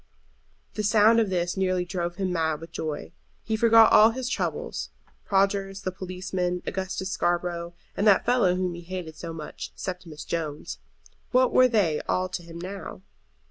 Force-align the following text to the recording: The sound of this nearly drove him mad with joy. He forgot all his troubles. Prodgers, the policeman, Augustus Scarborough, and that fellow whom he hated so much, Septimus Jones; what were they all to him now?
The 0.73 0.81
sound 0.83 1.19
of 1.19 1.29
this 1.29 1.55
nearly 1.55 1.85
drove 1.85 2.15
him 2.15 2.33
mad 2.33 2.59
with 2.59 2.71
joy. 2.71 3.11
He 3.43 3.55
forgot 3.55 3.91
all 3.93 4.09
his 4.09 4.29
troubles. 4.29 4.89
Prodgers, 5.27 5.83
the 5.83 5.91
policeman, 5.91 6.63
Augustus 6.65 7.11
Scarborough, 7.11 7.75
and 7.95 8.07
that 8.07 8.25
fellow 8.25 8.55
whom 8.55 8.73
he 8.73 8.81
hated 8.81 9.15
so 9.15 9.31
much, 9.31 9.71
Septimus 9.75 10.25
Jones; 10.25 10.79
what 11.29 11.53
were 11.53 11.67
they 11.67 12.01
all 12.09 12.29
to 12.29 12.41
him 12.41 12.57
now? 12.57 13.03